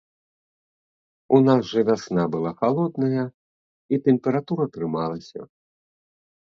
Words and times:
У 1.37 1.41
нас 1.47 1.61
жа 1.73 1.81
вясна 1.91 2.23
была 2.37 2.51
халодная, 2.63 3.25
і 3.95 4.05
тэмпература 4.09 4.65
трымалася. 4.79 5.41